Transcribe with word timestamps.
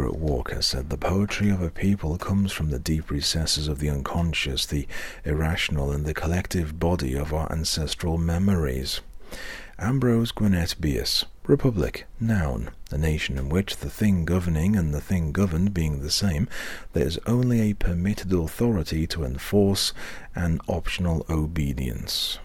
Margaret 0.00 0.18
Walker 0.18 0.62
said 0.62 0.88
the 0.88 0.96
poetry 0.96 1.50
of 1.50 1.60
a 1.60 1.68
people 1.68 2.16
comes 2.16 2.52
from 2.52 2.70
the 2.70 2.78
deep 2.78 3.10
recesses 3.10 3.68
of 3.68 3.80
the 3.80 3.90
unconscious, 3.90 4.64
the 4.64 4.88
irrational, 5.26 5.92
and 5.92 6.06
the 6.06 6.14
collective 6.14 6.80
body 6.80 7.14
of 7.14 7.34
our 7.34 7.52
ancestral 7.52 8.16
memories. 8.16 9.02
Ambrose 9.78 10.32
Gwinnett 10.32 10.76
Bierce, 10.80 11.26
Republic, 11.46 12.06
noun, 12.18 12.70
a 12.90 12.96
nation 12.96 13.36
in 13.36 13.50
which 13.50 13.76
the 13.76 13.90
thing 13.90 14.24
governing 14.24 14.74
and 14.74 14.94
the 14.94 15.02
thing 15.02 15.32
governed 15.32 15.74
being 15.74 16.00
the 16.00 16.10
same, 16.10 16.48
there 16.94 17.06
is 17.06 17.20
only 17.26 17.60
a 17.60 17.74
permitted 17.74 18.32
authority 18.32 19.06
to 19.06 19.22
enforce 19.22 19.92
an 20.34 20.62
optional 20.66 21.26
obedience. 21.28 22.38